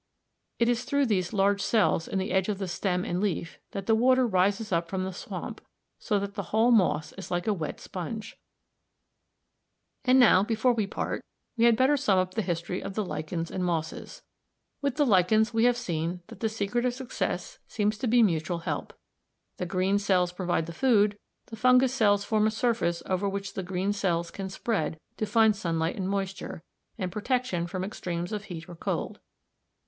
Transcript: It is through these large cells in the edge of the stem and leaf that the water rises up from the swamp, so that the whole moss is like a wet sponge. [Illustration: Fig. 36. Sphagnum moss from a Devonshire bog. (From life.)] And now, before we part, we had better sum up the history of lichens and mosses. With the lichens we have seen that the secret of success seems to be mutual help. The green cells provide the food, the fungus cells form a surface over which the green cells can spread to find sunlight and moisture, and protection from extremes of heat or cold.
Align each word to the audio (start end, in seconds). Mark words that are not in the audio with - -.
It 0.57 0.67
is 0.67 0.83
through 0.83 1.05
these 1.05 1.31
large 1.31 1.61
cells 1.61 2.07
in 2.07 2.17
the 2.17 2.31
edge 2.31 2.49
of 2.49 2.57
the 2.57 2.67
stem 2.67 3.05
and 3.05 3.21
leaf 3.21 3.59
that 3.69 3.85
the 3.85 3.93
water 3.93 4.25
rises 4.25 4.71
up 4.71 4.89
from 4.89 5.03
the 5.03 5.13
swamp, 5.13 5.61
so 5.99 6.17
that 6.17 6.33
the 6.33 6.49
whole 6.49 6.71
moss 6.71 7.13
is 7.19 7.29
like 7.29 7.45
a 7.45 7.53
wet 7.53 7.79
sponge. 7.79 8.35
[Illustration: 10.03 10.03
Fig. 10.03 10.15
36. 10.15 10.17
Sphagnum 10.17 10.17
moss 10.17 10.17
from 10.17 10.17
a 10.17 10.17
Devonshire 10.17 10.17
bog. 10.17 10.17
(From 10.17 10.17
life.)] 10.17 10.17
And 10.17 10.19
now, 10.19 10.43
before 10.43 10.73
we 10.73 10.87
part, 10.87 11.25
we 11.55 11.65
had 11.65 11.75
better 11.77 11.97
sum 11.97 12.17
up 12.17 12.33
the 12.33 12.41
history 12.41 12.81
of 12.81 12.97
lichens 12.97 13.51
and 13.51 13.63
mosses. 13.63 14.21
With 14.81 14.95
the 14.95 15.05
lichens 15.05 15.53
we 15.53 15.63
have 15.65 15.77
seen 15.77 16.21
that 16.29 16.39
the 16.39 16.49
secret 16.49 16.85
of 16.85 16.93
success 16.95 17.59
seems 17.67 17.97
to 17.99 18.07
be 18.07 18.23
mutual 18.23 18.57
help. 18.65 18.95
The 19.57 19.67
green 19.67 19.99
cells 19.99 20.31
provide 20.31 20.65
the 20.65 20.73
food, 20.73 21.15
the 21.45 21.55
fungus 21.55 21.93
cells 21.93 22.23
form 22.23 22.47
a 22.47 22.49
surface 22.49 23.03
over 23.05 23.29
which 23.29 23.53
the 23.53 23.61
green 23.61 23.93
cells 23.93 24.31
can 24.31 24.49
spread 24.49 24.97
to 25.17 25.27
find 25.27 25.55
sunlight 25.55 25.95
and 25.95 26.09
moisture, 26.09 26.63
and 26.97 27.11
protection 27.11 27.67
from 27.67 27.83
extremes 27.83 28.31
of 28.31 28.45
heat 28.45 28.67
or 28.67 28.75
cold. 28.75 29.19